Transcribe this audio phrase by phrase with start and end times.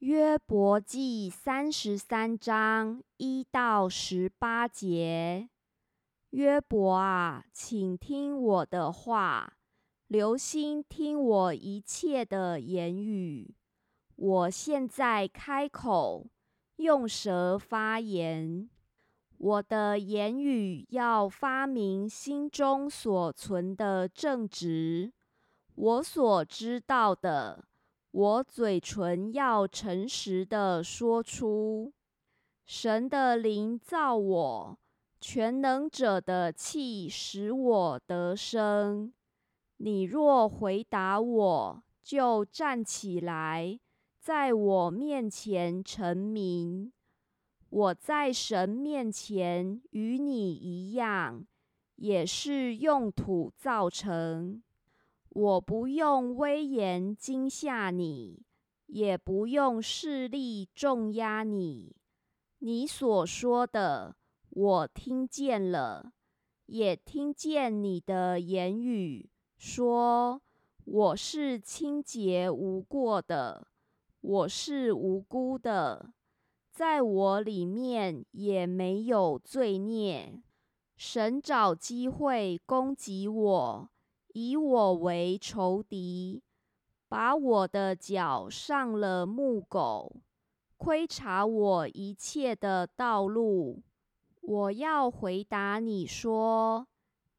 [0.00, 5.50] 约伯记三十三章一到十八节：
[6.30, 9.58] 约伯啊，请听我的话，
[10.06, 13.54] 留心听我一切的言语。
[14.16, 16.26] 我现在开口，
[16.76, 18.70] 用舌发言，
[19.36, 25.12] 我的言语要发明心中所存的正直，
[25.74, 27.66] 我所知道的。
[28.12, 31.92] 我嘴唇要诚实的说出，
[32.66, 34.78] 神的灵造我，
[35.20, 39.12] 全能者的气使我得生。
[39.76, 43.78] 你若回答我，就站起来，
[44.18, 46.92] 在我面前成名。
[47.68, 51.46] 我在神面前与你一样，
[51.94, 54.60] 也是用土造成。
[55.30, 58.42] 我不用威严惊吓你，
[58.86, 61.94] 也不用势力重压你。
[62.58, 64.16] 你所说的，
[64.50, 66.12] 我听见了，
[66.66, 70.42] 也听见你的言语，说
[70.84, 73.68] 我是清洁无过的，
[74.20, 76.12] 我是无辜的，
[76.72, 80.42] 在我里面也没有罪孽。
[80.96, 83.90] 神找机会攻击我。
[84.32, 86.42] 以我为仇敌，
[87.08, 90.16] 把我的脚上了木狗，
[90.76, 93.82] 窥察我一切的道路。
[94.40, 96.86] 我要回答你说：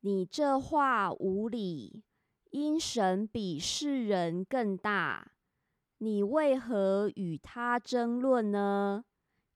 [0.01, 2.03] 你这话无理，
[2.51, 5.31] 因神比世人更大。
[5.99, 9.05] 你为何与他争论呢？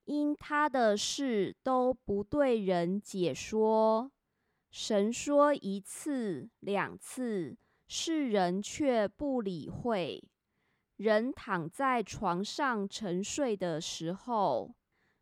[0.05, 4.11] 因他的事都不对人解说。
[4.77, 7.55] 神说一次两次，
[7.87, 10.21] 世人却不理会。
[10.97, 14.75] 人躺在床上沉睡的时候，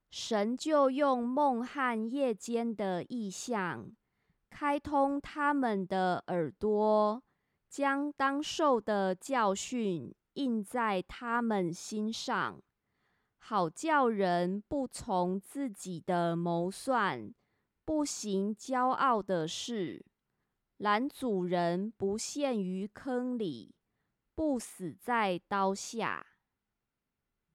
[0.09, 3.91] 神就用梦和夜间的意象，
[4.49, 7.21] 开通他们的耳朵，
[7.69, 12.59] 将当受的教训印在他们心上，
[13.37, 17.31] 好叫人不从自己的谋算。
[17.85, 20.05] 不行骄傲的是
[20.77, 23.75] 蓝主人不陷于坑里，
[24.33, 26.25] 不死在刀下。